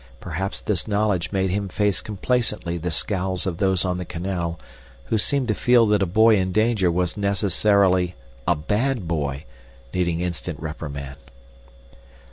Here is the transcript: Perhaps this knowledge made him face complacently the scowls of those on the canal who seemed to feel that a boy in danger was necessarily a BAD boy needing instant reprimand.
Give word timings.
Perhaps 0.19 0.63
this 0.63 0.87
knowledge 0.87 1.31
made 1.31 1.51
him 1.51 1.67
face 1.69 2.01
complacently 2.01 2.75
the 2.79 2.89
scowls 2.89 3.45
of 3.45 3.59
those 3.59 3.85
on 3.85 3.99
the 3.99 4.03
canal 4.03 4.59
who 5.05 5.17
seemed 5.19 5.47
to 5.47 5.53
feel 5.53 5.85
that 5.85 6.01
a 6.01 6.07
boy 6.07 6.37
in 6.37 6.51
danger 6.51 6.91
was 6.91 7.15
necessarily 7.17 8.15
a 8.47 8.55
BAD 8.55 9.07
boy 9.07 9.45
needing 9.93 10.19
instant 10.21 10.59
reprimand. 10.59 11.19